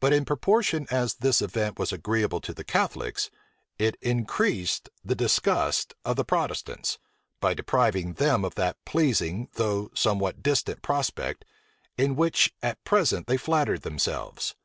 But 0.00 0.12
in 0.12 0.24
proportion 0.24 0.88
as 0.90 1.14
this 1.14 1.40
event 1.40 1.78
was 1.78 1.92
agreeable 1.92 2.40
to 2.40 2.52
the 2.52 2.64
Catholics, 2.64 3.30
it 3.78 3.96
increased 4.00 4.88
the 5.04 5.14
disgust 5.14 5.94
of 6.04 6.16
the 6.16 6.24
Protestants, 6.24 6.98
by 7.38 7.54
depriving 7.54 8.14
them 8.14 8.44
of 8.44 8.56
that 8.56 8.84
pleasing 8.84 9.48
though 9.54 9.92
somewhat 9.94 10.42
distant 10.42 10.82
prospect, 10.82 11.44
in 11.96 12.16
which 12.16 12.52
at 12.64 12.82
present 12.82 13.28
they 13.28 13.36
flattered 13.36 13.82
themselves. 13.82 14.56